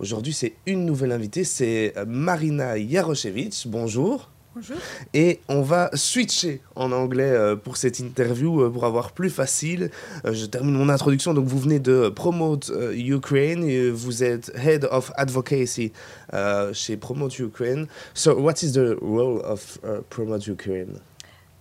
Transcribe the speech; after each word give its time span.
Aujourd'hui, 0.00 0.32
c'est 0.32 0.54
une 0.66 0.84
nouvelle 0.84 1.12
invitée, 1.12 1.44
c'est 1.44 1.92
euh, 1.96 2.04
Marina 2.06 2.76
Jaroszewicz. 2.78 3.66
Bonjour. 3.66 4.30
Bonjour. 4.54 4.76
Et 5.14 5.40
on 5.48 5.62
va 5.62 5.90
switcher 5.94 6.60
en 6.76 6.92
anglais 6.92 7.30
euh, 7.30 7.56
pour 7.56 7.76
cette 7.76 7.98
interview 7.98 8.62
euh, 8.62 8.70
pour 8.70 8.84
avoir 8.84 9.12
plus 9.12 9.30
facile. 9.30 9.90
Je 10.24 10.46
termine 10.46 10.74
mon 10.74 10.88
introduction. 10.88 11.34
Donc, 11.34 11.46
vous 11.46 11.58
venez 11.58 11.78
de 11.78 12.08
Promote 12.08 12.72
Ukraine. 12.94 13.64
et 13.64 13.90
Vous 13.90 14.24
êtes 14.24 14.52
Head 14.56 14.88
of 14.90 15.12
Advocacy 15.16 15.92
chez 16.72 16.96
Promote 16.96 17.38
Ukraine. 17.38 17.86
So, 18.14 18.38
what 18.38 18.62
is 18.62 18.72
the 18.72 18.96
role 19.00 19.40
of 19.44 19.78
Promote 20.10 20.46
Ukraine? 20.46 21.00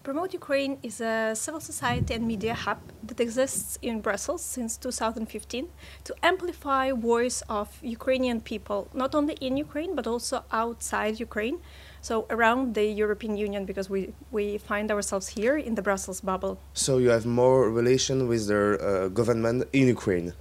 Promote 0.04 0.34
Ukraine 0.34 0.80
is 0.84 1.00
a 1.00 1.34
civil 1.34 1.62
society 1.62 2.14
and 2.14 2.28
media 2.28 2.54
hub 2.54 2.80
that 3.04 3.22
exists 3.22 3.80
in 3.82 4.02
Brussels 4.02 4.42
since 4.44 4.76
2015 4.76 5.70
to 6.04 6.14
amplify 6.22 6.92
voice 6.92 7.42
of 7.48 7.70
Ukrainian 7.82 8.42
people, 8.42 8.90
not 8.94 9.16
only 9.16 9.36
in 9.40 9.56
Ukraine 9.56 9.96
but 9.96 10.06
also 10.06 10.44
outside 10.52 11.22
Ukraine, 11.22 11.60
so 12.02 12.26
around 12.30 12.74
the 12.76 12.84
European 12.84 13.38
Union 13.38 13.64
because 13.64 13.90
we, 13.90 14.12
we 14.30 14.58
find 14.58 14.92
ourselves 14.92 15.30
here 15.30 15.56
in 15.56 15.76
the 15.76 15.82
Brussels 15.82 16.20
bubble. 16.20 16.60
So, 16.74 16.98
you 16.98 17.10
have 17.12 17.26
more 17.26 17.72
relation 17.72 18.28
with 18.28 18.48
the 18.48 18.60
uh, 18.60 19.08
government 19.08 19.70
in 19.72 19.88
Ukraine. 19.88 20.34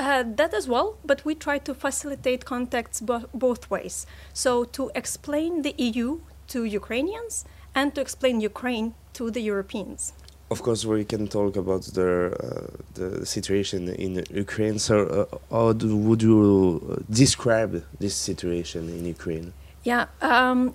Uh, 0.00 0.24
that 0.34 0.52
as 0.52 0.66
well, 0.66 0.98
but 1.04 1.24
we 1.24 1.36
try 1.36 1.58
to 1.58 1.74
facilitate 1.74 2.44
contacts 2.44 3.00
bo- 3.00 3.28
both 3.32 3.70
ways. 3.70 4.04
So 4.32 4.64
to 4.64 4.90
explain 4.96 5.62
the 5.62 5.74
EU 5.78 6.18
to 6.48 6.64
Ukrainians 6.64 7.44
and 7.76 7.94
to 7.94 8.00
explain 8.00 8.40
Ukraine 8.40 8.94
to 9.16 9.30
the 9.30 9.40
Europeans. 9.40 10.12
Of 10.48 10.62
course, 10.62 10.84
we 10.84 11.04
can 11.04 11.26
talk 11.26 11.56
about 11.56 11.82
the 11.98 12.10
uh, 12.10 12.66
the 12.98 13.26
situation 13.26 13.80
in 14.04 14.24
Ukraine. 14.44 14.78
So, 14.78 14.96
uh, 14.98 15.38
how 15.50 15.72
do, 15.72 15.88
would 16.06 16.22
you 16.22 16.40
uh, 16.42 17.02
describe 17.22 17.72
this 17.98 18.14
situation 18.14 18.82
in 18.96 19.04
Ukraine? 19.16 19.52
Yeah, 19.82 20.06
um, 20.20 20.74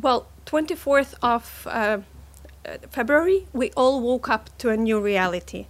well, 0.00 0.20
24th 0.46 1.14
of 1.22 1.66
uh, 1.66 1.98
uh, 2.64 2.78
February, 2.90 3.46
we 3.52 3.70
all 3.76 4.00
woke 4.00 4.28
up 4.28 4.50
to 4.58 4.70
a 4.70 4.76
new 4.76 4.98
reality. 5.00 5.66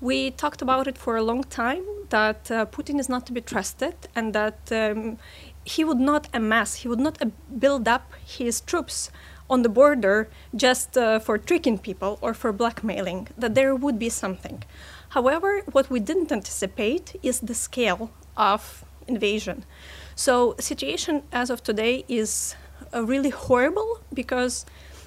We 0.00 0.30
talked 0.30 0.62
about 0.62 0.86
it 0.86 0.98
for 0.98 1.16
a 1.16 1.22
long 1.22 1.42
time 1.44 1.84
that 2.10 2.50
uh, 2.50 2.66
Putin 2.66 3.00
is 3.00 3.08
not 3.08 3.26
to 3.26 3.32
be 3.32 3.40
trusted 3.40 3.94
and 4.14 4.32
that 4.32 4.60
um, 4.70 5.18
he 5.64 5.82
would 5.84 5.98
not 5.98 6.28
amass, 6.32 6.76
he 6.82 6.88
would 6.88 7.00
not 7.00 7.20
uh, 7.20 7.26
build 7.58 7.88
up 7.88 8.12
his 8.24 8.60
troops 8.60 9.10
on 9.48 9.62
the 9.62 9.68
border 9.68 10.28
just 10.54 10.96
uh, 10.96 11.18
for 11.18 11.38
tricking 11.38 11.78
people 11.78 12.18
or 12.20 12.34
for 12.34 12.52
blackmailing, 12.52 13.28
that 13.38 13.54
there 13.54 13.74
would 13.74 13.98
be 13.98 14.08
something. 14.08 14.62
However, 15.10 15.62
what 15.72 15.88
we 15.90 16.00
didn't 16.00 16.32
anticipate 16.32 17.18
is 17.22 17.40
the 17.40 17.54
scale 17.54 18.10
of 18.36 18.84
invasion. 19.06 19.64
So, 20.14 20.54
situation 20.58 21.22
as 21.32 21.50
of 21.50 21.62
today 21.62 22.04
is 22.08 22.56
uh, 22.94 23.04
really 23.04 23.30
horrible 23.30 24.00
because 24.12 24.66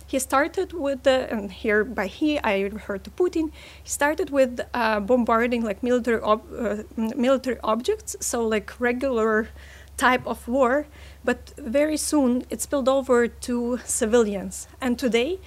he 0.10 0.18
started 0.18 0.74
with 0.74 1.04
the, 1.04 1.32
and 1.32 1.52
here 1.52 1.84
by 1.84 2.08
he 2.08 2.40
I 2.40 2.62
refer 2.62 2.98
to 2.98 3.10
Putin. 3.12 3.52
He 3.84 3.90
started 3.90 4.32
with 4.32 4.60
uh, 4.74 5.00
bombarding 5.02 5.64
like 5.64 5.84
military 5.84 6.22
ob- 6.22 6.52
uh, 6.52 6.84
military 6.98 7.60
objects, 7.64 8.16
so 8.20 8.48
like 8.48 8.80
regular 8.80 9.50
type 9.98 10.26
of 10.26 10.48
war, 10.48 10.88
but 11.24 11.54
very 11.58 11.98
soon 11.98 12.46
it 12.50 12.62
spilled 12.62 12.90
over 12.90 13.28
to 13.28 13.80
civilians. 13.86 14.68
And 14.82 14.98
today, 14.98 15.40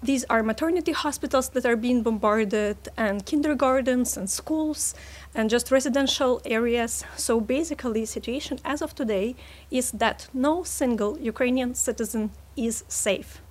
these 0.00 0.24
are 0.30 0.42
maternity 0.44 0.92
hospitals 0.92 1.48
that 1.50 1.66
are 1.66 1.76
being 1.76 2.02
bombarded, 2.02 2.76
and 2.96 3.26
kindergartens 3.26 4.16
and 4.16 4.30
schools, 4.30 4.94
and 5.34 5.50
just 5.50 5.72
residential 5.72 6.40
areas. 6.44 7.04
So 7.16 7.40
basically, 7.40 8.02
the 8.02 8.06
situation 8.06 8.60
as 8.64 8.80
of 8.80 8.94
today 8.94 9.34
is 9.70 9.90
that 9.92 10.28
no 10.32 10.62
single 10.62 11.18
Ukrainian 11.18 11.74
citizen 11.74 12.30
is 12.56 12.84
safe. 12.86 13.42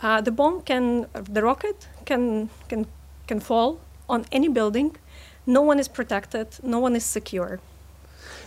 Uh, 0.00 0.20
the 0.20 0.30
bomb 0.30 0.62
can, 0.62 1.06
the 1.12 1.42
rocket 1.42 1.88
can, 2.04 2.48
can, 2.68 2.86
can 3.26 3.40
fall 3.40 3.80
on 4.08 4.24
any 4.30 4.48
building. 4.48 4.96
No 5.46 5.62
one 5.62 5.80
is 5.80 5.88
protected. 5.88 6.46
No 6.62 6.78
one 6.78 6.94
is 6.94 7.04
secure. 7.04 7.58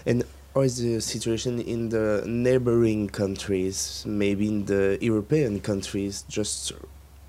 And 0.06 0.24
how 0.56 0.62
is 0.62 0.78
the 0.78 1.02
situation 1.02 1.60
in 1.60 1.90
the 1.90 2.24
neighboring 2.26 3.10
countries, 3.10 4.04
maybe 4.08 4.48
in 4.48 4.66
the 4.66 4.98
European 5.02 5.60
countries, 5.60 6.24
just 6.30 6.72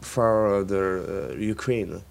further 0.00 1.30
uh, 1.32 1.34
Ukraine? 1.34 2.02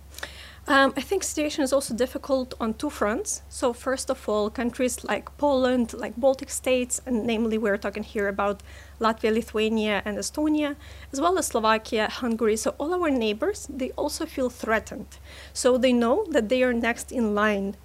Um, 0.68 0.94
I 0.98 1.02
think 1.02 1.24
situation 1.24 1.64
is 1.64 1.72
also 1.72 1.94
difficult 1.94 2.54
on 2.60 2.74
two 2.74 2.90
fronts. 2.90 3.44
So 3.50 3.72
first 3.72 4.10
of 4.10 4.28
all, 4.28 4.50
countries 4.50 5.04
like 5.04 5.26
Poland, 5.38 5.94
like 5.94 6.18
Baltic 6.18 6.50
states, 6.50 7.00
and 7.06 7.26
namely 7.26 7.58
we're 7.58 7.78
talking 7.78 8.04
here 8.04 8.28
about 8.28 8.62
Latvia, 9.00 9.32
Lithuania, 9.32 10.02
and 10.06 10.18
Estonia, 10.18 10.76
as 11.14 11.22
well 11.22 11.38
as 11.38 11.48
Slovakia, 11.48 12.10
Hungary. 12.10 12.58
So 12.58 12.74
all 12.80 12.94
our 12.94 13.12
neighbors, 13.12 13.68
they 13.70 13.92
also 13.92 14.26
feel 14.26 14.50
threatened. 14.50 15.20
So 15.54 15.78
they 15.78 15.94
know 15.94 16.26
that 16.32 16.50
they 16.50 16.64
are 16.64 16.74
next 16.74 17.12
in 17.12 17.36
line. 17.36 17.78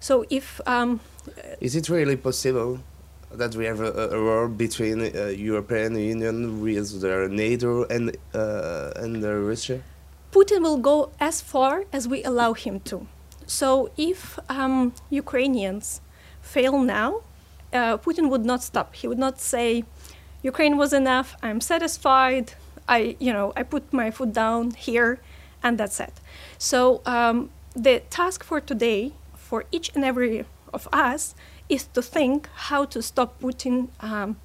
So 0.00 0.24
if 0.30 0.60
um, 0.66 1.00
Is 1.60 1.76
it 1.76 1.88
really 1.88 2.16
possible 2.16 2.80
that 3.30 3.54
we 3.54 3.66
have 3.66 3.80
a, 3.80 4.16
a 4.16 4.22
war 4.22 4.48
between 4.48 5.00
uh, 5.02 5.26
European 5.26 5.94
Union 5.94 6.60
with 6.62 7.00
their 7.00 7.28
NATO 7.28 7.84
and 7.84 8.16
uh, 8.34 8.92
and 8.96 9.22
uh, 9.24 9.34
Russia? 9.34 9.80
Putin 10.32 10.62
will 10.62 10.78
go 10.78 11.10
as 11.20 11.40
far 11.42 11.84
as 11.92 12.08
we 12.08 12.24
allow 12.24 12.54
him 12.54 12.80
to. 12.80 13.06
So 13.46 13.90
if 13.96 14.38
um, 14.48 14.92
Ukrainians 15.10 16.00
fail 16.40 16.78
now, 16.78 17.22
uh, 17.72 17.98
Putin 17.98 18.30
would 18.30 18.44
not 18.44 18.62
stop. 18.62 18.94
He 18.94 19.06
would 19.06 19.18
not 19.18 19.38
say, 19.40 19.84
"Ukraine 20.42 20.76
was 20.76 20.92
enough. 20.92 21.36
I'm 21.42 21.60
satisfied. 21.60 22.54
I, 22.88 23.16
you 23.20 23.32
know, 23.32 23.52
I 23.54 23.62
put 23.64 23.92
my 23.92 24.10
foot 24.10 24.32
down 24.32 24.70
here, 24.70 25.18
and 25.62 25.76
that's 25.78 26.00
it." 26.00 26.14
So 26.58 27.02
um, 27.04 27.50
the 27.74 28.00
task 28.08 28.44
for 28.44 28.60
today, 28.60 29.12
for 29.50 29.64
each 29.72 29.90
and 29.96 30.04
every 30.04 30.44
of 30.72 30.86
us, 30.92 31.34
is 31.68 31.84
to 31.94 32.02
think 32.02 32.48
how 32.68 32.84
to 32.84 33.02
stop 33.02 33.40
Putin 33.40 33.88
um, 34.00 34.36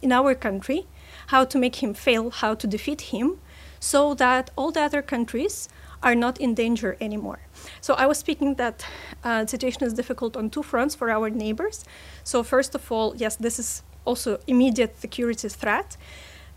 in 0.00 0.12
our 0.12 0.34
country, 0.34 0.86
how 1.26 1.44
to 1.44 1.58
make 1.58 1.76
him 1.82 1.94
fail, 1.94 2.30
how 2.30 2.54
to 2.54 2.66
defeat 2.66 3.00
him, 3.12 3.38
so 3.80 4.14
that 4.14 4.50
all 4.56 4.70
the 4.70 4.80
other 4.80 5.02
countries 5.02 5.68
are 6.02 6.14
not 6.14 6.40
in 6.40 6.54
danger 6.54 6.96
anymore. 7.00 7.40
So 7.80 7.94
I 7.94 8.06
was 8.06 8.18
speaking 8.18 8.54
that 8.54 8.86
uh, 9.24 9.46
situation 9.46 9.82
is 9.82 9.92
difficult 9.94 10.36
on 10.36 10.50
two 10.50 10.62
fronts 10.62 10.94
for 10.94 11.10
our 11.10 11.28
neighbors. 11.30 11.84
So 12.22 12.44
first 12.44 12.74
of 12.74 12.92
all, 12.92 13.14
yes, 13.16 13.34
this 13.36 13.58
is 13.58 13.82
also 14.04 14.38
immediate 14.46 15.00
security 15.00 15.48
threat. 15.48 15.96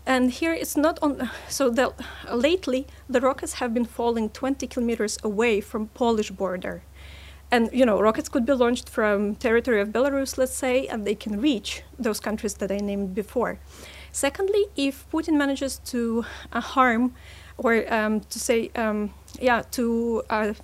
And 0.06 0.30
here 0.30 0.54
it's 0.54 0.76
not 0.76 1.00
on. 1.02 1.30
So 1.48 1.68
the, 1.68 1.92
lately, 2.32 2.86
the 3.08 3.20
rockets 3.20 3.54
have 3.54 3.74
been 3.74 3.84
falling 3.84 4.30
20 4.30 4.66
kilometers 4.68 5.18
away 5.24 5.60
from 5.60 5.88
Polish 5.88 6.30
border, 6.30 6.82
and 7.50 7.70
you 7.72 7.86
know 7.86 8.00
rockets 8.00 8.28
could 8.28 8.44
be 8.44 8.52
launched 8.52 8.88
from 8.88 9.34
territory 9.36 9.80
of 9.80 9.88
Belarus, 9.88 10.38
let's 10.38 10.54
say, 10.54 10.86
and 10.86 11.06
they 11.06 11.14
can 11.14 11.40
reach 11.40 11.82
those 11.98 12.20
countries 12.20 12.54
that 12.54 12.70
I 12.70 12.78
named 12.78 13.14
before. 13.14 13.58
Secondly, 14.12 14.66
if 14.76 15.04
Putin 15.10 15.36
manages 15.36 15.78
to 15.86 16.24
uh, 16.52 16.60
harm, 16.60 17.14
or 17.58 17.92
um, 17.92 18.20
to 18.20 18.38
say, 18.38 18.70
um, 18.74 19.12
yeah, 19.40 19.62
to 19.72 20.22
uh, 20.30 20.54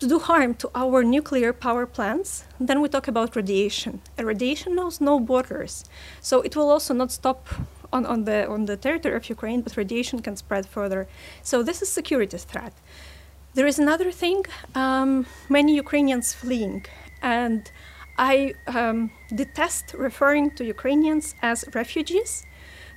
to 0.00 0.08
do 0.08 0.18
harm 0.18 0.54
to 0.54 0.70
our 0.74 1.02
nuclear 1.04 1.52
power 1.52 1.86
plants, 1.86 2.44
then 2.58 2.80
we 2.80 2.88
talk 2.88 3.06
about 3.06 3.36
radiation. 3.36 4.00
And 4.18 4.26
radiation 4.26 4.74
knows 4.74 5.00
no 5.00 5.20
borders, 5.20 5.84
so 6.20 6.40
it 6.42 6.56
will 6.56 6.70
also 6.70 6.94
not 6.94 7.12
stop 7.12 7.48
on, 7.92 8.04
on 8.06 8.24
the 8.24 8.48
on 8.48 8.66
the 8.66 8.76
territory 8.76 9.14
of 9.14 9.28
Ukraine, 9.28 9.60
but 9.60 9.76
radiation 9.76 10.20
can 10.20 10.36
spread 10.36 10.66
further. 10.66 11.06
So 11.42 11.62
this 11.62 11.80
is 11.82 11.88
security 11.88 12.38
threat. 12.38 12.72
There 13.54 13.66
is 13.66 13.78
another 13.78 14.10
thing: 14.10 14.44
um, 14.74 15.26
many 15.48 15.74
Ukrainians 15.76 16.32
fleeing, 16.32 16.84
and 17.22 17.70
I 18.18 18.54
um, 18.66 19.10
detest 19.34 19.94
referring 19.94 20.50
to 20.56 20.64
Ukrainians 20.64 21.34
as 21.42 21.64
refugees, 21.72 22.44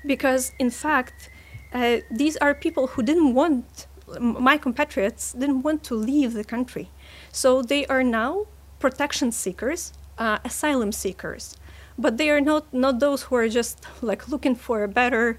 because 0.06 0.54
in 0.60 0.70
fact, 0.70 1.30
uh, 1.74 1.98
these 2.10 2.38
are 2.38 2.54
people 2.54 2.88
who 2.88 3.02
didn't 3.04 3.34
want 3.34 3.88
my 4.20 4.58
compatriots 4.58 5.34
didn't 5.34 5.64
want 5.64 5.84
to 5.84 5.96
leave 5.96 6.34
the 6.34 6.44
country. 6.44 6.90
So 7.32 7.62
they 7.62 7.86
are 7.88 8.04
now 8.04 8.46
protection 8.80 9.32
seekers, 9.32 9.94
uh, 10.18 10.40
asylum 10.46 10.92
seekers. 10.92 11.56
But 11.98 12.18
they 12.18 12.30
are 12.30 12.42
not, 12.42 12.74
not 12.74 13.00
those 13.00 13.24
who 13.24 13.36
are 13.36 13.50
just 13.50 13.86
like 14.02 14.30
looking 14.30 14.56
for 14.56 14.84
a 14.84 14.88
better 14.88 15.38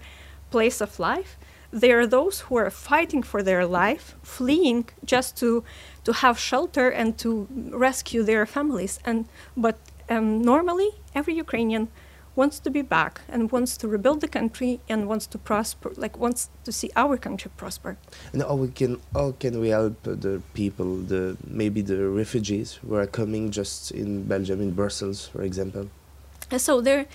place 0.50 0.80
of 0.80 0.98
life. 0.98 1.37
They 1.70 1.92
are 1.92 2.06
those 2.06 2.40
who 2.40 2.56
are 2.56 2.70
fighting 2.70 3.22
for 3.22 3.42
their 3.42 3.66
life, 3.66 4.16
fleeing 4.22 4.88
just 5.04 5.36
to, 5.38 5.64
to 6.04 6.12
have 6.12 6.38
shelter 6.38 6.88
and 6.88 7.18
to 7.18 7.46
rescue 7.70 8.22
their 8.22 8.46
families. 8.46 9.00
And, 9.04 9.26
but 9.56 9.78
um, 10.08 10.40
normally, 10.42 10.90
every 11.14 11.34
Ukrainian 11.34 11.88
wants 12.38 12.60
to 12.60 12.70
be 12.70 12.82
back 12.82 13.20
and 13.28 13.50
wants 13.50 13.76
to 13.76 13.88
rebuild 13.88 14.20
the 14.20 14.28
country 14.28 14.80
and 14.88 15.08
wants 15.08 15.26
to 15.26 15.36
prosper, 15.36 15.92
like 15.96 16.16
wants 16.18 16.48
to 16.64 16.70
see 16.70 16.90
our 16.94 17.16
country 17.16 17.50
prosper. 17.56 17.98
And 18.32 18.42
how 18.42 18.54
we 18.54 18.68
can 18.68 19.00
how 19.12 19.32
can 19.42 19.60
we 19.60 19.68
help 19.78 19.94
the 20.04 20.40
people, 20.54 20.90
the 21.12 21.36
maybe 21.44 21.80
the 21.82 22.08
refugees 22.22 22.68
who 22.80 22.94
are 22.94 23.08
coming 23.20 23.50
just 23.50 23.90
in 23.90 24.08
Belgium, 24.32 24.60
in 24.62 24.70
Brussels, 24.70 25.26
for 25.32 25.42
example? 25.42 25.90
So 26.56 26.80
there, 26.80 27.06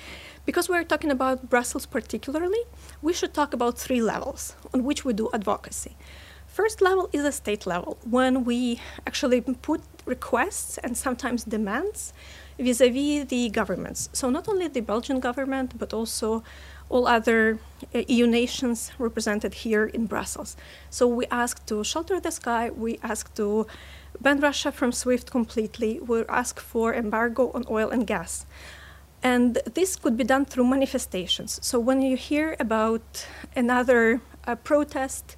because 0.46 0.68
we're 0.70 0.84
talking 0.84 1.12
about 1.12 1.50
Brussels 1.50 1.86
particularly, 1.86 2.64
we 3.02 3.14
should 3.14 3.34
talk 3.34 3.54
about 3.54 3.78
three 3.78 4.02
levels 4.02 4.56
on 4.74 4.84
which 4.84 5.06
we 5.06 5.14
do 5.14 5.30
advocacy. 5.34 5.96
First 6.48 6.82
level 6.82 7.10
is 7.12 7.24
a 7.26 7.32
state 7.32 7.66
level, 7.66 7.98
when 8.04 8.44
we 8.44 8.80
actually 9.08 9.42
put 9.42 9.82
requests 10.06 10.78
and 10.78 10.96
sometimes 10.96 11.44
demands 11.44 12.14
vis-a-vis 12.60 13.26
the 13.26 13.50
governments. 13.50 14.10
So 14.14 14.30
not 14.30 14.48
only 14.48 14.68
the 14.68 14.82
Belgian 14.82 15.20
government, 15.20 15.80
but 15.80 15.94
also 15.94 16.44
all 16.90 17.08
other 17.08 17.58
eh, 17.94 18.04
EU 18.08 18.28
nations 18.28 18.92
represented 19.00 19.54
here 19.66 19.86
in 19.86 20.06
Brussels. 20.06 20.56
So 20.92 21.08
we 21.08 21.26
ask 21.32 21.66
to 21.66 21.84
shelter 21.84 22.20
the 22.20 22.32
sky, 22.32 22.70
we 22.70 23.00
ask 23.02 23.34
to 23.34 23.66
ban 24.22 24.40
Russia 24.40 24.72
from 24.72 24.92
SWIFT 24.92 25.32
completely, 25.32 26.00
we 26.00 26.24
ask 26.30 26.60
for 26.60 26.94
embargo 26.94 27.52
on 27.56 27.66
oil 27.68 27.90
and 27.90 28.06
gas. 28.06 28.46
And 29.24 29.58
this 29.74 29.96
could 29.96 30.18
be 30.18 30.26
done 30.26 30.46
through 30.46 30.66
manifestations. 30.66 31.60
So 31.62 31.80
when 31.80 32.02
you 32.02 32.18
hear 32.18 32.58
about 32.60 33.26
another 33.56 34.22
uh, 34.46 34.56
protest 34.56 35.38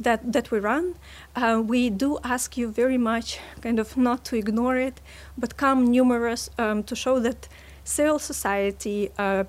that, 0.00 0.32
that 0.32 0.50
we 0.50 0.58
run, 0.58 0.94
uh, 1.36 1.62
we 1.64 1.90
do 1.90 2.18
ask 2.24 2.56
you 2.56 2.68
very 2.68 2.96
much 2.96 3.38
kind 3.60 3.78
of 3.78 3.96
not 3.96 4.24
to 4.26 4.36
ignore 4.36 4.78
it, 4.78 5.02
but 5.36 5.58
come 5.58 5.90
numerous 5.90 6.48
um, 6.58 6.82
to 6.84 6.96
show 6.96 7.20
that 7.20 7.48
civil 7.84 8.18
society, 8.18 9.10
uh, 9.18 9.44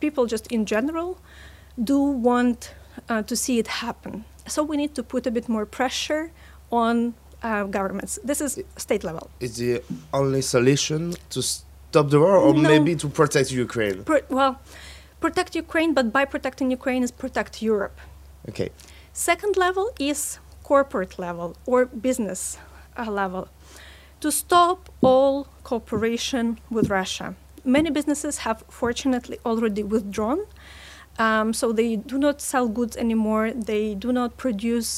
people 0.00 0.26
just 0.26 0.46
in 0.48 0.66
general, 0.66 1.18
do 1.82 1.98
want 2.00 2.74
uh, 3.08 3.22
to 3.22 3.34
see 3.34 3.58
it 3.58 3.66
happen. 3.66 4.24
So 4.46 4.62
we 4.62 4.76
need 4.76 4.94
to 4.94 5.02
put 5.02 5.26
a 5.26 5.30
bit 5.30 5.48
more 5.48 5.64
pressure 5.64 6.32
on 6.70 7.14
uh, 7.42 7.64
governments. 7.64 8.18
This 8.22 8.40
is 8.40 8.62
state 8.76 9.04
level. 9.04 9.30
Is 9.40 9.56
the 9.56 9.82
only 10.12 10.42
solution 10.42 11.14
to 11.30 11.42
stop 11.92 12.08
the 12.08 12.18
war, 12.18 12.36
or 12.46 12.54
No. 12.54 12.68
maybe 12.72 12.92
to 13.02 13.06
protect 13.20 13.48
Ukraine? 13.66 13.98
Pro- 14.10 14.28
well, 14.38 14.52
protect 15.24 15.50
Ukraine, 15.64 15.90
but 15.98 16.06
by 16.18 16.24
protecting 16.34 16.66
Ukraine 16.80 17.02
is 17.06 17.12
protect 17.24 17.52
Europe. 17.70 17.96
Okay. 18.50 18.68
Second 19.30 19.54
level 19.66 19.86
is 20.10 20.20
corporate 20.70 21.14
level 21.26 21.48
or 21.70 21.78
business 22.08 22.40
uh, 22.96 23.10
level 23.22 23.44
to 24.22 24.28
stop 24.42 24.78
all 25.10 25.34
cooperation 25.70 26.44
with 26.76 26.86
Russia. 26.98 27.26
Many 27.76 27.90
businesses 27.98 28.34
have 28.46 28.58
fortunately 28.82 29.38
already 29.50 29.82
withdrawn, 29.94 30.40
um, 31.24 31.48
so 31.60 31.64
they 31.80 31.90
do 32.12 32.16
not 32.26 32.36
sell 32.52 32.66
goods 32.78 32.94
anymore. 33.04 33.44
They 33.72 33.84
do 34.04 34.10
not 34.20 34.30
produce 34.44 34.90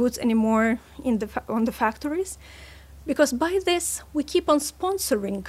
goods 0.00 0.16
anymore 0.26 0.66
in 1.08 1.14
the 1.22 1.28
fa- 1.34 1.46
on 1.56 1.62
the 1.68 1.74
factories, 1.84 2.32
because 3.10 3.30
by 3.44 3.52
this 3.70 3.84
we 4.16 4.22
keep 4.34 4.46
on 4.52 4.58
sponsoring 4.72 5.42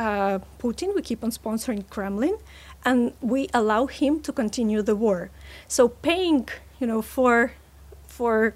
uh, 0.00 0.38
Putin, 0.58 0.94
we 0.94 1.02
keep 1.02 1.22
on 1.22 1.30
sponsoring 1.30 1.82
Kremlin, 1.90 2.36
and 2.84 3.12
we 3.20 3.48
allow 3.52 3.86
him 3.86 4.20
to 4.20 4.32
continue 4.32 4.80
the 4.82 4.96
war. 4.96 5.30
So 5.68 5.88
paying, 5.88 6.48
you 6.80 6.86
know, 6.86 7.02
for 7.02 7.52
for 8.06 8.54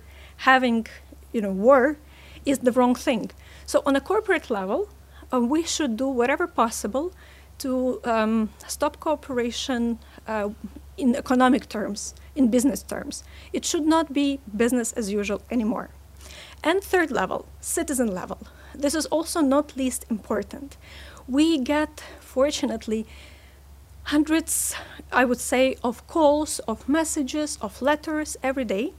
having, 0.48 0.86
you 1.34 1.40
know, 1.44 1.52
war 1.52 1.96
is 2.44 2.58
the 2.66 2.72
wrong 2.72 2.94
thing. 2.94 3.30
So 3.66 3.82
on 3.86 3.94
a 3.96 4.00
corporate 4.00 4.48
level, 4.50 4.88
uh, 5.32 5.40
we 5.40 5.62
should 5.62 5.96
do 5.96 6.08
whatever 6.08 6.46
possible 6.46 7.12
to 7.58 8.00
um, 8.04 8.50
stop 8.66 8.98
cooperation 9.00 9.98
uh, 10.26 10.48
in 10.96 11.14
economic 11.14 11.68
terms, 11.68 12.14
in 12.34 12.50
business 12.50 12.82
terms. 12.82 13.24
It 13.52 13.64
should 13.64 13.86
not 13.86 14.12
be 14.12 14.40
business 14.56 14.92
as 14.92 15.10
usual 15.10 15.40
anymore. 15.50 15.88
And 16.62 16.82
third 16.82 17.10
level, 17.10 17.46
citizen 17.60 18.08
level. 18.14 18.38
This 18.74 18.94
is 18.94 19.06
also 19.06 19.40
not 19.40 19.76
least 19.76 20.04
important. 20.10 20.76
We 21.26 21.58
get, 21.58 22.02
fortunately, 22.20 23.06
hundreds, 24.04 24.74
I 25.10 25.24
would 25.24 25.40
say, 25.40 25.76
of 25.82 26.06
calls, 26.06 26.58
of 26.60 26.88
messages, 26.88 27.56
of 27.62 27.80
letters 27.80 28.36
every 28.42 28.64
day 28.64 28.92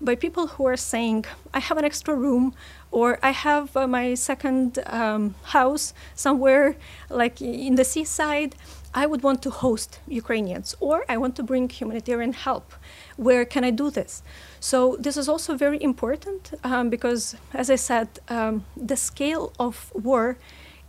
by 0.00 0.14
people 0.14 0.46
who 0.48 0.66
are 0.66 0.76
saying, 0.76 1.24
I 1.54 1.60
have 1.60 1.78
an 1.78 1.84
extra 1.84 2.14
room, 2.14 2.54
or 2.90 3.18
I 3.22 3.30
have 3.30 3.76
uh, 3.76 3.86
my 3.86 4.14
second 4.14 4.78
um, 4.86 5.34
house 5.44 5.94
somewhere 6.14 6.76
like 7.08 7.40
in 7.40 7.76
the 7.76 7.84
seaside. 7.84 8.54
I 8.94 9.06
would 9.06 9.22
want 9.22 9.42
to 9.42 9.50
host 9.50 10.00
Ukrainians, 10.06 10.76
or 10.78 11.04
I 11.08 11.16
want 11.16 11.34
to 11.36 11.42
bring 11.42 11.68
humanitarian 11.68 12.34
help. 12.34 12.74
Where 13.16 13.44
can 13.44 13.64
I 13.64 13.70
do 13.70 13.90
this? 13.90 14.22
So, 14.60 14.96
this 15.00 15.16
is 15.16 15.28
also 15.28 15.56
very 15.56 15.82
important 15.82 16.52
um, 16.62 16.90
because, 16.90 17.34
as 17.54 17.70
I 17.70 17.76
said, 17.76 18.08
um, 18.28 18.64
the 18.76 18.96
scale 18.96 19.52
of 19.58 19.90
war 19.94 20.36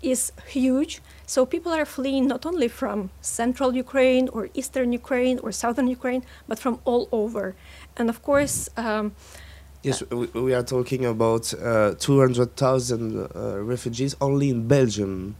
is 0.03 0.31
huge. 0.47 1.01
So 1.25 1.45
people 1.45 1.71
are 1.71 1.85
fleeing 1.85 2.27
not 2.27 2.45
only 2.45 2.67
from 2.67 3.09
central 3.21 3.75
Ukraine 3.75 4.29
or 4.29 4.49
eastern 4.53 4.91
Ukraine 4.93 5.39
or 5.39 5.51
southern 5.51 5.87
Ukraine, 5.87 6.23
but 6.47 6.59
from 6.59 6.79
all 6.85 7.07
over. 7.11 7.55
And 7.97 8.09
of 8.09 8.21
course, 8.21 8.69
um, 8.77 9.15
Yes, 9.81 10.01
we, 10.09 10.27
we 10.27 10.53
are 10.53 10.63
talking 10.63 11.03
about 11.05 11.53
uh, 11.53 11.93
200,000 11.99 13.27
uh, 13.35 13.59
refugees 13.61 14.15
only 14.21 14.49
in 14.49 14.65
Belgium. 14.65 15.35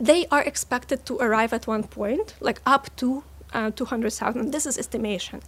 they 0.00 0.26
are 0.30 0.42
expected 0.42 1.04
to 1.06 1.18
arrive 1.18 1.52
at 1.52 1.66
one 1.66 1.84
point, 1.84 2.34
like 2.40 2.60
up 2.66 2.94
to 2.96 3.22
uh, 3.52 3.70
200,000. 3.70 4.50
This 4.52 4.66
is 4.66 4.78
estimation. 4.78 5.40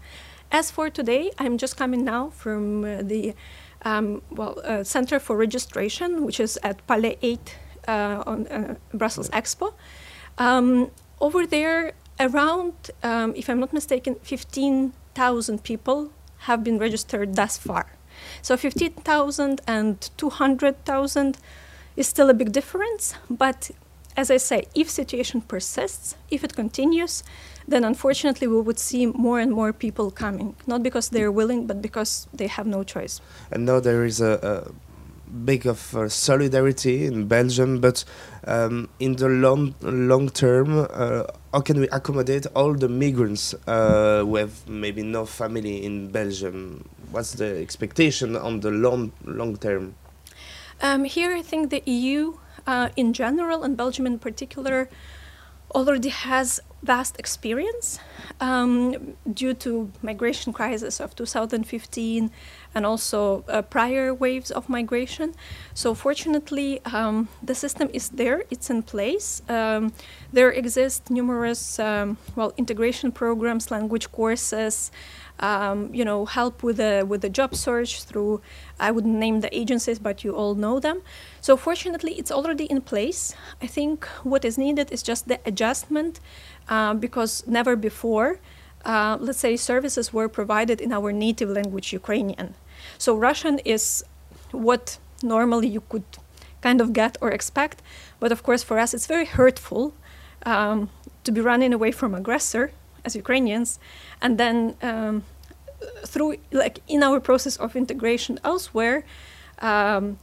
As 0.51 0.71
for 0.71 0.91
today, 0.91 1.31
I'm 1.39 1.57
just 1.57 1.77
coming 1.77 2.05
now 2.05 2.31
from 2.31 2.85
uh, 2.85 3.03
the 3.03 3.35
um, 3.85 4.23
well 4.31 4.61
uh, 4.65 4.85
Center 4.85 5.19
for 5.19 5.37
Registration, 5.37 6.25
which 6.25 6.39
is 6.39 6.59
at 6.63 6.87
Palais 6.87 7.17
8 7.23 7.39
uh, 7.39 7.51
on 7.91 8.47
uh, 8.47 8.75
Brussels 8.95 9.29
Expo. 9.31 9.75
Um, 10.39 10.91
over 11.21 11.47
there, 11.47 11.93
around, 12.19 12.91
um, 13.03 13.33
if 13.37 13.49
I'm 13.49 13.61
not 13.61 13.73
mistaken, 13.73 14.17
15,000 14.23 15.63
people 15.63 16.11
have 16.39 16.65
been 16.65 16.79
registered 16.79 17.35
thus 17.37 17.59
far. 17.59 17.87
So 18.41 18.57
15,000 18.57 19.61
and 19.67 20.11
200,000 20.17 21.39
is 21.97 22.07
still 22.07 22.31
a 22.31 22.35
big 22.35 22.53
difference, 22.53 23.15
but 23.29 23.71
as 24.17 24.31
I 24.31 24.37
say, 24.37 24.67
if 24.75 24.91
situation 24.91 25.41
persists, 25.41 26.17
if 26.31 26.45
it 26.45 26.55
continues, 26.55 27.23
then 27.67 27.85
unfortunately 27.85 28.47
we 28.47 28.61
would 28.61 28.79
see 28.79 29.07
more 29.07 29.41
and 29.41 29.53
more 29.53 29.73
people 29.73 30.11
coming, 30.11 30.55
not 30.67 30.83
because 30.83 31.09
they're 31.09 31.33
willing, 31.33 31.67
but 31.67 31.81
because 31.81 32.27
they 32.33 32.47
have 32.47 32.67
no 32.67 32.83
choice. 32.83 33.21
And 33.51 33.65
now 33.65 33.81
there 33.81 34.05
is 34.05 34.21
a, 34.21 34.33
a 34.43 34.73
big 35.45 35.67
of 35.67 35.97
uh, 35.97 36.09
solidarity 36.09 37.07
in 37.07 37.27
Belgium, 37.27 37.81
but 37.81 38.05
um, 38.47 38.89
in 39.01 39.17
the 39.17 39.29
long 39.29 39.75
long 39.81 40.29
term, 40.29 40.87
uh, 40.91 41.25
how 41.53 41.61
can 41.61 41.81
we 41.81 41.89
accommodate 41.89 42.47
all 42.55 42.75
the 42.75 42.89
migrants 42.89 43.55
uh, 43.67 44.25
maybe 44.69 45.03
no 45.03 45.25
family 45.25 45.85
in 45.85 46.11
Belgium? 46.11 46.89
What's 47.11 47.33
the 47.33 47.61
expectation 47.61 48.37
on 48.37 48.61
the 48.61 48.71
long 48.71 49.13
long 49.25 49.57
term? 49.57 49.95
Um, 50.81 51.05
here, 51.05 51.35
I 51.35 51.43
think 51.43 51.71
the 51.71 51.83
EU 51.87 52.35
uh, 52.67 52.89
in 52.97 53.13
general 53.13 53.63
and 53.63 53.77
Belgium 53.77 54.07
in 54.07 54.19
particular 54.19 54.89
already 55.75 56.09
has 56.11 56.61
vast 56.83 57.19
experience 57.19 57.99
um, 58.41 59.15
due 59.33 59.55
to 59.55 59.91
migration 60.03 60.53
crisis 60.53 61.01
of 61.01 61.15
2015 61.15 62.31
and 62.75 62.87
also 62.87 63.45
uh, 63.49 63.63
prior 63.63 64.13
waves 64.13 64.51
of 64.51 64.69
migration. 64.69 65.35
So 65.75 65.95
fortunately, 65.95 66.81
um, 66.87 67.29
the 67.43 67.55
system 67.55 67.89
is 67.93 68.09
there; 68.09 68.45
it's 68.51 68.71
in 68.71 68.83
place. 68.83 69.43
Um, 69.49 69.93
there 70.33 70.51
exist 70.51 71.11
numerous 71.11 71.79
um, 71.79 72.17
well 72.35 72.53
integration 72.57 73.13
programs, 73.13 73.71
language 73.71 74.11
courses. 74.11 74.91
Um, 75.41 75.93
you 75.93 76.05
know, 76.05 76.25
help 76.25 76.63
with 76.63 76.77
the 76.77 77.05
with 77.09 77.21
the 77.23 77.29
job 77.29 77.55
search 77.55 78.05
through. 78.05 78.41
I 78.79 78.91
wouldn't 78.93 79.17
name 79.17 79.41
the 79.41 79.51
agencies, 79.57 79.99
but 79.99 80.23
you 80.23 80.33
all 80.37 80.55
know 80.55 80.79
them. 80.79 81.03
So 81.41 81.57
fortunately, 81.57 82.13
it's 82.13 82.31
already 82.31 82.67
in 82.67 82.81
place. 82.81 83.35
I 83.61 83.67
think 83.67 84.05
what 84.23 84.45
is 84.45 84.57
needed 84.57 84.93
is 84.93 85.03
just 85.03 85.27
the 85.27 85.41
adjustment, 85.45 86.21
uh, 86.69 86.95
because 86.95 87.45
never 87.47 87.75
before, 87.75 88.39
uh, 88.85 89.17
let's 89.21 89.41
say, 89.41 89.57
services 89.57 90.13
were 90.13 90.29
provided 90.29 90.81
in 90.81 90.93
our 90.93 91.13
native 91.13 91.49
language, 91.49 91.93
Ukrainian. 91.93 92.55
So 92.99 93.17
Russian 93.17 93.59
is 93.65 94.05
what 94.53 94.99
normally 95.23 95.69
you 95.69 95.83
could 95.89 96.05
kind 96.61 96.81
of 96.81 96.93
get 96.93 97.17
or 97.21 97.31
expect, 97.31 97.83
but 98.21 98.33
of 98.33 98.43
course 98.43 98.63
for 98.63 98.79
us 98.79 98.95
it's 98.95 99.07
very 99.07 99.25
hurtful 99.25 99.95
um, 100.47 100.91
to 101.25 101.33
be 101.33 101.41
running 101.41 101.73
away 101.73 101.91
from 101.91 102.15
aggressor 102.15 102.73
as 103.05 103.17
Ukrainians, 103.17 103.79
and 104.21 104.39
then 104.39 104.75
um, 104.83 105.25
through 106.05 106.37
like 106.53 106.81
in 106.89 107.03
our 107.03 107.21
process 107.21 107.57
of 107.57 107.77
integration 107.77 108.39
elsewhere. 108.45 109.05
Um, 109.59 110.19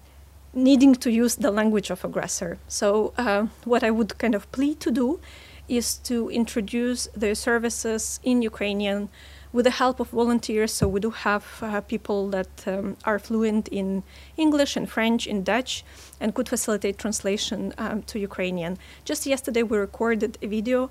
needing 0.53 0.95
to 0.95 1.11
use 1.11 1.35
the 1.35 1.51
language 1.51 1.89
of 1.89 2.03
aggressor. 2.03 2.57
So, 2.67 3.13
uh, 3.17 3.47
what 3.65 3.83
I 3.83 3.91
would 3.91 4.17
kind 4.17 4.35
of 4.35 4.51
plead 4.51 4.79
to 4.81 4.91
do 4.91 5.19
is 5.67 5.97
to 5.97 6.29
introduce 6.29 7.07
the 7.15 7.35
services 7.35 8.19
in 8.23 8.41
Ukrainian 8.41 9.09
with 9.51 9.65
the 9.65 9.71
help 9.71 9.99
of 9.99 10.09
volunteers. 10.09 10.73
So, 10.73 10.87
we 10.87 10.99
do 10.99 11.11
have 11.11 11.45
uh, 11.61 11.81
people 11.81 12.29
that 12.29 12.49
um, 12.67 12.97
are 13.05 13.19
fluent 13.19 13.67
in 13.67 14.03
English 14.37 14.75
and 14.75 14.89
French, 14.89 15.27
in 15.27 15.43
Dutch, 15.43 15.83
and 16.19 16.33
could 16.33 16.49
facilitate 16.49 16.97
translation 16.97 17.73
um, 17.77 18.01
to 18.03 18.19
Ukrainian. 18.19 18.77
Just 19.05 19.25
yesterday, 19.25 19.63
we 19.63 19.77
recorded 19.77 20.37
a 20.41 20.47
video 20.47 20.89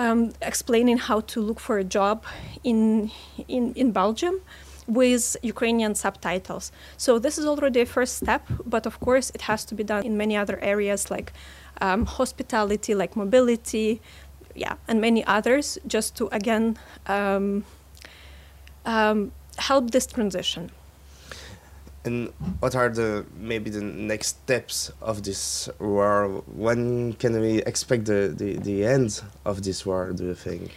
um, 0.00 0.32
explaining 0.40 0.98
how 0.98 1.20
to 1.20 1.40
look 1.40 1.60
for 1.60 1.76
a 1.78 1.84
job 1.84 2.24
in, 2.64 3.10
in, 3.48 3.74
in 3.74 3.92
Belgium 3.92 4.40
with 4.86 5.36
Ukrainian 5.42 5.94
subtitles. 5.94 6.72
So 6.96 7.18
this 7.18 7.38
is 7.38 7.44
already 7.46 7.80
a 7.82 7.86
first 7.86 8.16
step, 8.16 8.42
but 8.64 8.86
of 8.86 8.98
course 9.00 9.30
it 9.34 9.42
has 9.42 9.64
to 9.66 9.74
be 9.74 9.84
done 9.84 10.02
in 10.04 10.16
many 10.16 10.36
other 10.36 10.58
areas 10.62 11.10
like 11.10 11.32
um, 11.82 12.06
hospitality, 12.06 12.94
like 12.94 13.14
mobility, 13.14 14.00
yeah, 14.54 14.74
and 14.88 15.00
many 15.00 15.22
others, 15.26 15.78
just 15.86 16.16
to 16.16 16.28
again 16.32 16.76
um, 17.06 17.64
um, 18.84 19.32
help 19.58 19.90
this 19.90 20.06
transition. 20.06 20.70
And 22.04 22.32
what 22.60 22.74
are 22.74 22.88
the 22.88 23.26
maybe 23.36 23.70
the 23.70 23.82
next 23.82 24.28
steps 24.28 24.90
of 25.02 25.22
this 25.22 25.68
war? 25.78 26.42
When 26.46 27.12
can 27.14 27.38
we 27.40 27.62
expect 27.62 28.06
the, 28.06 28.32
the, 28.34 28.56
the 28.56 28.86
end 28.86 29.20
of 29.44 29.62
this 29.62 29.84
war, 29.84 30.12
do 30.12 30.24
you 30.24 30.34
think? 30.34 30.70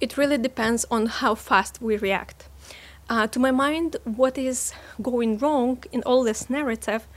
It 0.00 0.16
really 0.16 0.38
depends 0.38 0.86
on 0.90 1.06
how 1.06 1.34
fast 1.34 1.82
we 1.82 1.96
react. 1.96 2.48
Uh, 3.08 3.26
to 3.26 3.40
my 3.40 3.50
mind, 3.50 3.96
what 4.04 4.38
is 4.38 4.72
going 5.02 5.38
wrong 5.38 5.82
in 5.90 6.02
all 6.04 6.22
this 6.22 6.48
narrative 6.48 7.08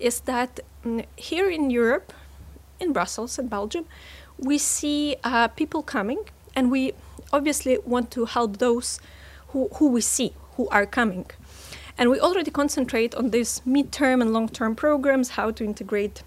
is 0.00 0.20
that 0.20 0.60
mm, 0.82 1.04
here 1.16 1.50
in 1.50 1.68
Europe, 1.68 2.12
in 2.80 2.92
Brussels 2.94 3.38
and 3.38 3.50
Belgium, 3.50 3.84
we 4.38 4.56
see 4.56 5.16
uh, 5.22 5.48
people 5.48 5.82
coming, 5.82 6.24
and 6.56 6.70
we 6.70 6.94
obviously 7.32 7.78
want 7.84 8.10
to 8.12 8.24
help 8.24 8.56
those 8.56 8.98
who, 9.48 9.68
who 9.74 9.88
we 9.88 10.00
see 10.00 10.32
who 10.56 10.68
are 10.68 10.86
coming. 10.86 11.26
And 11.98 12.10
we 12.10 12.18
already 12.20 12.50
concentrate 12.50 13.14
on 13.14 13.30
these 13.30 13.60
midterm 13.66 14.20
and 14.22 14.32
long 14.32 14.48
term 14.48 14.74
programs, 14.74 15.30
how 15.30 15.50
to 15.52 15.64
integrate 15.64 16.22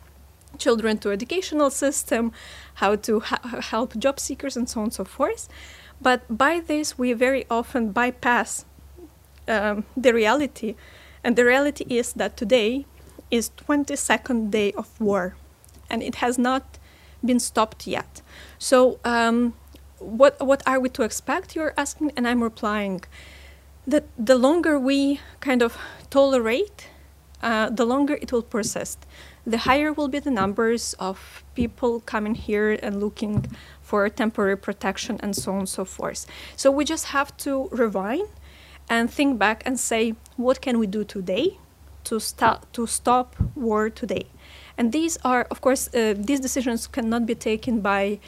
children 0.58 0.98
to 1.00 1.12
educational 1.12 1.70
system, 1.70 2.32
how 2.76 2.96
to 2.96 3.20
help 3.20 3.98
job 3.98 4.20
seekers, 4.20 4.56
and 4.56 4.70
so 4.70 4.80
on 4.80 4.86
and 4.86 4.94
so 4.94 5.04
forth. 5.04 5.50
But 6.02 6.22
by 6.30 6.60
this, 6.60 6.98
we 6.98 7.14
very 7.14 7.46
often 7.50 7.92
bypass 7.92 8.66
um, 9.48 9.86
the 9.96 10.14
reality. 10.14 10.76
And 11.24 11.36
the 11.36 11.46
reality 11.46 11.86
is 11.90 12.14
that 12.14 12.38
today 12.38 12.86
is 13.32 13.50
22nd 13.68 14.52
day 14.52 14.72
of 14.74 15.00
war, 15.00 15.36
and 15.90 16.04
it 16.04 16.16
has 16.16 16.38
not 16.38 16.78
been 17.24 17.40
stopped 17.40 17.88
yet. 17.88 18.22
So, 18.60 19.00
um, 19.04 19.54
what 20.00 20.40
what 20.46 20.62
are 20.68 20.80
we 20.80 20.90
to 20.90 21.04
expect? 21.04 21.56
You're 21.56 21.74
asking, 21.78 22.12
and 22.16 22.28
I'm 22.28 22.44
replying 22.44 23.04
that 23.88 24.06
the 24.18 24.36
longer 24.36 24.80
we 24.80 25.20
kind 25.40 25.62
of 25.62 25.78
tolerate, 26.10 26.90
uh, 27.42 27.70
the 27.70 27.86
longer 27.86 28.16
it 28.22 28.32
will 28.32 28.42
persist. 28.42 29.06
The 29.46 29.60
higher 29.60 29.94
will 29.94 30.08
be 30.08 30.20
the 30.20 30.32
numbers 30.32 30.96
of 31.00 31.44
people 31.54 32.00
coming 32.00 32.34
here 32.34 32.80
and 32.82 33.00
looking 33.00 33.46
for 33.82 34.10
temporary 34.10 34.58
protection 34.58 35.20
and 35.22 35.36
so 35.36 35.52
on 35.52 35.60
and 35.60 35.70
so 35.70 35.86
forth. 35.86 36.26
So 36.56 36.72
we 36.72 36.84
just 36.84 37.06
have 37.08 37.36
to 37.38 37.70
rewind 37.72 38.28
and 38.90 39.12
think 39.12 39.38
back 39.38 39.62
and 39.66 39.80
say, 39.80 40.16
what 40.36 40.62
can 40.62 40.80
we 40.80 40.88
do 40.88 41.04
today 41.04 41.60
to 42.06 42.20
stop 42.20 42.72
to 42.74 42.88
stop 42.88 43.36
war 43.56 43.90
today? 43.90 44.26
And 44.78 44.92
these 44.92 45.18
are, 45.24 45.48
of 45.52 45.62
course, 45.62 45.88
uh, 45.94 46.16
these 46.18 46.40
decisions 46.40 46.88
cannot 46.88 47.26
be 47.26 47.36
taken 47.36 47.82
by 47.82 48.20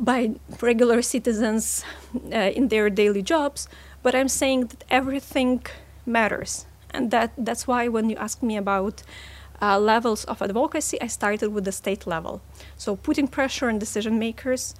by 0.00 0.34
regular 0.60 1.00
citizens 1.02 1.84
uh, 2.32 2.50
in 2.56 2.68
their 2.68 2.90
daily 2.90 3.22
jobs, 3.22 3.68
but 4.02 4.14
I'm 4.14 4.28
saying 4.28 4.66
that 4.66 4.84
everything 4.90 5.64
matters. 6.06 6.66
And 6.90 7.10
that, 7.10 7.32
that's 7.38 7.66
why 7.66 7.88
when 7.88 8.10
you 8.10 8.16
ask 8.16 8.42
me 8.42 8.56
about 8.56 9.02
uh, 9.60 9.78
levels 9.78 10.24
of 10.24 10.42
advocacy, 10.42 11.00
I 11.00 11.06
started 11.06 11.52
with 11.52 11.64
the 11.64 11.72
state 11.72 12.06
level. 12.06 12.42
So 12.76 12.96
putting 12.96 13.28
pressure 13.28 13.68
on 13.68 13.78
decision 13.78 14.18
makers 14.18 14.74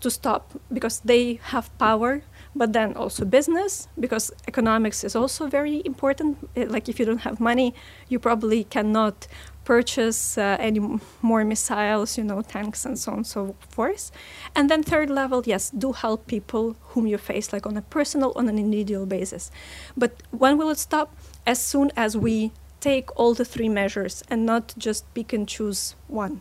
to 0.00 0.10
stop 0.10 0.52
because 0.72 1.00
they 1.00 1.40
have 1.42 1.76
power, 1.78 2.22
but 2.54 2.72
then 2.72 2.94
also 2.94 3.24
business 3.24 3.88
because 3.98 4.30
economics 4.46 5.02
is 5.02 5.16
also 5.16 5.48
very 5.48 5.82
important. 5.84 6.48
Like 6.56 6.88
if 6.88 7.00
you 7.00 7.04
don't 7.04 7.22
have 7.22 7.40
money, 7.40 7.74
you 8.08 8.18
probably 8.18 8.64
cannot 8.64 9.26
purchase 9.64 10.38
uh, 10.38 10.56
any 10.58 10.80
more 11.22 11.44
missiles, 11.44 12.18
you 12.18 12.24
know, 12.24 12.42
tanks 12.42 12.84
and 12.84 12.98
so 12.98 13.12
on 13.12 13.18
and 13.18 13.26
so 13.26 13.54
forth. 13.68 14.10
And 14.54 14.70
then 14.70 14.82
third 14.82 15.10
level, 15.10 15.42
yes, 15.46 15.70
do 15.70 15.92
help 15.92 16.26
people 16.26 16.76
whom 16.90 17.06
you 17.06 17.18
face, 17.18 17.52
like 17.52 17.66
on 17.66 17.76
a 17.76 17.82
personal, 17.82 18.32
on 18.36 18.48
an 18.48 18.58
individual 18.58 19.06
basis. 19.06 19.50
But 19.96 20.22
when 20.30 20.58
will 20.58 20.70
it 20.70 20.78
stop? 20.78 21.14
As 21.46 21.60
soon 21.62 21.90
as 21.96 22.16
we 22.16 22.52
take 22.80 23.14
all 23.18 23.34
the 23.34 23.44
three 23.44 23.68
measures 23.68 24.24
and 24.28 24.46
not 24.46 24.74
just 24.78 25.12
pick 25.14 25.32
and 25.32 25.46
choose 25.46 25.94
one. 26.08 26.40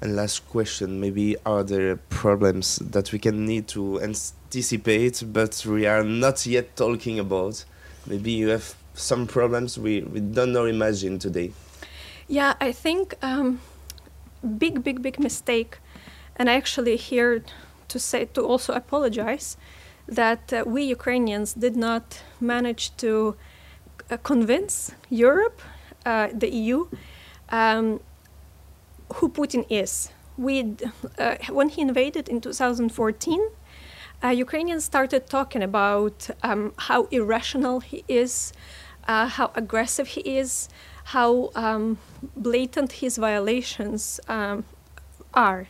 And 0.00 0.16
last 0.16 0.48
question, 0.48 1.00
maybe 1.00 1.36
are 1.44 1.62
there 1.62 1.96
problems 1.96 2.76
that 2.76 3.12
we 3.12 3.18
can 3.18 3.46
need 3.46 3.68
to 3.68 4.00
anticipate, 4.00 5.22
but 5.26 5.64
we 5.66 5.86
are 5.86 6.04
not 6.04 6.46
yet 6.46 6.76
talking 6.76 7.18
about? 7.18 7.64
Maybe 8.06 8.32
you 8.32 8.48
have 8.48 8.74
some 8.94 9.26
problems 9.26 9.78
we, 9.78 10.02
we 10.02 10.20
don't 10.20 10.52
know 10.52 10.64
imagine 10.64 11.18
today. 11.18 11.52
Yeah, 12.30 12.54
I 12.60 12.72
think 12.72 13.14
um, 13.22 13.60
big, 14.58 14.84
big, 14.84 15.00
big 15.00 15.18
mistake, 15.18 15.78
and 16.36 16.50
I 16.50 16.56
actually 16.56 16.96
here 16.96 17.42
to 17.88 17.98
say 17.98 18.26
to 18.26 18.42
also 18.42 18.74
apologize 18.74 19.56
that 20.06 20.52
uh, 20.52 20.62
we 20.66 20.82
Ukrainians 20.82 21.54
did 21.54 21.74
not 21.74 22.22
manage 22.38 22.94
to 22.98 23.34
uh, 24.10 24.18
convince 24.18 24.92
Europe, 25.08 25.62
uh, 26.04 26.28
the 26.34 26.50
EU, 26.50 26.88
um, 27.48 28.00
who 29.14 29.30
Putin 29.30 29.64
is. 29.70 30.10
We, 30.36 30.76
uh, 31.18 31.36
when 31.48 31.70
he 31.70 31.80
invaded 31.80 32.28
in 32.28 32.42
2014, 32.42 33.40
uh, 34.22 34.28
Ukrainians 34.28 34.84
started 34.84 35.28
talking 35.28 35.62
about 35.62 36.28
um, 36.42 36.74
how 36.76 37.04
irrational 37.10 37.80
he 37.80 38.04
is, 38.06 38.52
uh, 39.06 39.28
how 39.28 39.50
aggressive 39.54 40.08
he 40.08 40.20
is, 40.20 40.68
how 41.12 41.50
um, 41.54 41.96
blatant 42.36 42.92
his 42.92 43.16
violations 43.16 44.20
um, 44.28 44.64
are. 45.32 45.68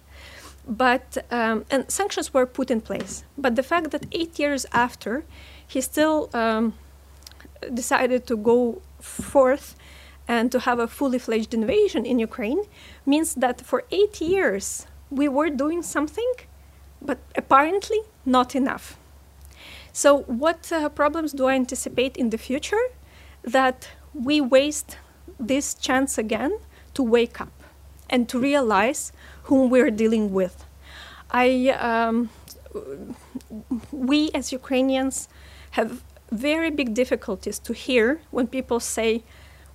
But 0.66 1.18
um, 1.30 1.64
and 1.70 1.88
sanctions 1.90 2.34
were 2.34 2.44
put 2.44 2.70
in 2.70 2.80
place. 2.80 3.24
But 3.36 3.54
the 3.54 3.62
fact 3.62 3.92
that 3.92 4.04
eight 4.10 4.38
years 4.38 4.66
after, 4.72 5.24
he 5.66 5.80
still 5.80 6.28
um, 6.34 6.74
decided 7.72 8.26
to 8.26 8.36
go 8.36 8.82
forth 9.00 9.76
and 10.26 10.50
to 10.50 10.58
have 10.60 10.80
a 10.80 10.88
fully 10.88 11.18
fledged 11.18 11.54
invasion 11.54 12.04
in 12.04 12.18
Ukraine 12.18 12.62
means 13.06 13.34
that 13.34 13.60
for 13.60 13.84
eight 13.92 14.20
years 14.20 14.86
we 15.08 15.28
were 15.28 15.50
doing 15.50 15.82
something, 15.82 16.32
but 17.00 17.18
apparently 17.36 18.00
not 18.26 18.56
enough. 18.56 18.98
So, 19.92 20.22
what 20.42 20.70
uh, 20.72 20.88
problems 20.88 21.32
do 21.32 21.46
I 21.46 21.54
anticipate 21.54 22.16
in 22.16 22.30
the 22.30 22.38
future? 22.38 22.84
That 23.42 23.88
we 24.12 24.40
waste 24.40 24.98
this 25.38 25.74
chance 25.74 26.18
again 26.18 26.58
to 26.94 27.02
wake 27.02 27.40
up 27.40 27.52
and 28.10 28.28
to 28.28 28.38
realize 28.38 29.12
whom 29.44 29.70
we're 29.70 29.90
dealing 29.90 30.32
with. 30.32 30.64
I, 31.30 31.68
um, 31.78 32.30
we 33.92 34.30
as 34.34 34.52
Ukrainians 34.52 35.28
have 35.72 36.02
very 36.30 36.70
big 36.70 36.94
difficulties 36.94 37.58
to 37.60 37.72
hear 37.72 38.20
when 38.30 38.46
people 38.46 38.80
say 38.80 39.22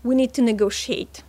we 0.03 0.15
need 0.15 0.33
to 0.33 0.41
negotiate. 0.41 1.23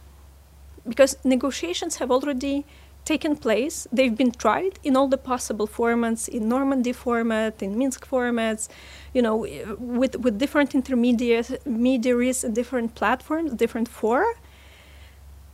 Because 0.87 1.17
negotiations 1.25 1.97
have 1.97 2.11
already 2.11 2.67
taken 3.05 3.37
place. 3.37 3.87
They've 3.93 4.17
been 4.17 4.33
tried 4.33 4.79
in 4.83 4.97
all 4.97 5.09
the 5.09 5.19
possible 5.19 5.67
formats, 5.67 6.29
in 6.29 6.49
Normandy 6.49 6.93
format, 6.93 7.63
in 7.63 7.79
Minsk 7.79 8.07
formats, 8.09 8.69
you 9.13 9.23
know, 9.23 9.37
with, 9.79 10.17
with 10.17 10.39
different 10.39 10.75
intermediaries 10.75 12.45
and 12.45 12.55
different 12.55 12.95
platforms, 12.95 13.53
different 13.53 13.89
fora. 13.89 14.33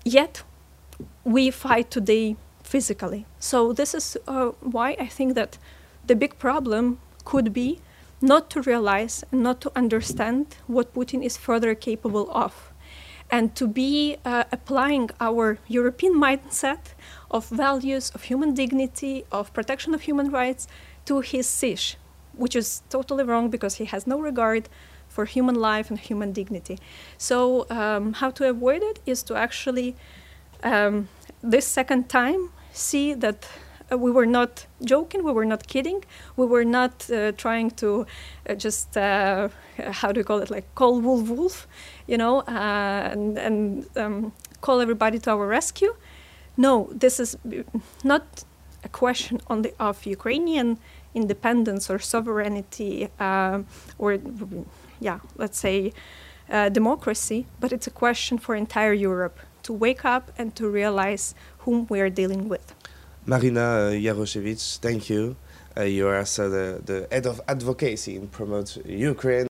Yet, 0.05 0.43
we 1.25 1.51
fight 1.51 1.91
today 1.91 2.37
physically. 2.63 3.27
So 3.39 3.73
this 3.73 3.95
is 3.95 4.17
uh, 4.27 4.51
why 4.61 4.97
I 4.99 5.07
think 5.07 5.35
that 5.35 5.59
the 6.07 6.15
big 6.15 6.39
problem 6.39 6.99
could 7.25 7.53
be 7.53 7.81
not 8.21 8.51
to 8.51 8.63
realize 8.63 9.25
and 9.33 9.43
not 9.43 9.61
to 9.63 9.73
understand 9.75 10.57
what 10.67 10.95
Putin 10.95 11.25
is 11.25 11.37
further 11.37 11.75
capable 11.75 12.31
of, 12.31 12.73
and 13.31 13.55
to 13.55 13.67
be 13.67 14.17
uh, 14.25 14.45
applying 14.53 15.11
our 15.21 15.59
European 15.69 16.15
mindset 16.15 16.95
of 17.31 17.49
values 17.49 18.11
of 18.15 18.25
human 18.25 18.55
dignity, 18.55 19.25
of 19.31 19.53
protection 19.53 19.95
of 19.95 20.03
human 20.03 20.31
rights 20.31 20.67
to 21.05 21.21
his 21.21 21.47
siege, 21.49 21.97
which 22.35 22.57
is 22.57 22.83
totally 22.91 23.25
wrong 23.25 23.51
because 23.51 23.77
he 23.77 23.85
has 23.85 24.07
no 24.07 24.21
regard 24.21 24.69
for 25.09 25.25
human 25.25 25.55
life 25.55 25.91
and 25.91 25.99
human 25.99 26.33
dignity. 26.33 26.79
So, 27.19 27.67
um, 27.71 28.15
how 28.15 28.31
to 28.31 28.49
avoid 28.49 28.83
it 28.83 29.01
is 29.07 29.23
to 29.25 29.35
actually, 29.35 29.97
um, 30.63 31.09
this 31.43 31.67
second 31.67 32.09
time, 32.09 32.51
see 32.73 33.15
that 33.15 33.49
uh, 33.93 33.99
we 33.99 34.11
were 34.11 34.27
not 34.27 34.67
joking, 34.85 35.25
we 35.25 35.33
were 35.33 35.45
not 35.45 35.67
kidding, 35.67 36.05
we 36.37 36.47
were 36.47 36.65
not 36.65 37.11
uh, 37.11 37.33
trying 37.33 37.71
to 37.73 38.07
uh, 38.49 38.55
just 38.55 38.97
uh, 38.97 39.49
how 39.79 40.13
do 40.13 40.21
you 40.21 40.25
call 40.25 40.39
it 40.39 40.51
like 40.51 40.73
call 40.75 41.01
wolf 41.01 41.29
wolf, 41.29 41.67
you 42.07 42.17
know, 42.17 42.41
uh, 42.41 43.11
and, 43.13 43.39
and 43.39 43.87
um, 43.97 44.33
call 44.61 44.81
everybody 44.81 45.19
to 45.19 45.31
our 45.31 45.47
rescue. 45.47 45.95
No, 46.57 46.89
this 46.93 47.19
is 47.19 47.37
not 48.05 48.45
a 48.85 48.89
question 48.89 49.41
only 49.49 49.73
of 49.79 50.07
Ukrainian 50.07 50.79
independence 51.15 51.91
or 51.91 51.99
sovereignty 51.99 53.09
uh, 53.19 53.63
or 53.99 54.19
yeah, 55.01 55.21
let's 55.37 55.59
say 55.59 55.93
democracy, 56.73 57.47
but 57.61 57.73
it's 57.73 57.87
a 57.87 57.91
question 57.91 58.37
for 58.37 58.55
entire 58.57 58.93
Europe 58.93 59.39
to 59.63 59.73
wake 59.73 60.05
up 60.05 60.33
and 60.37 60.55
to 60.57 60.69
realize 60.69 61.35
whom 61.59 61.87
we 61.89 62.01
are 62.01 62.11
dealing 62.11 62.49
with. 62.49 62.75
Marina 63.31 63.61
uh, 63.61 63.91
Yaroshevich, 63.93 64.79
thank 64.79 65.09
you. 65.09 65.37
Uh, 65.77 65.83
you 65.83 66.09
are 66.09 66.25
the, 66.25 66.83
the 66.85 67.07
head 67.13 67.27
of 67.27 67.41
advocacy 67.47 68.17
in 68.17 68.27
Promote 68.27 68.85
Ukraine. 68.85 69.47